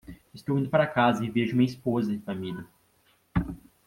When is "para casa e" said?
0.71-1.29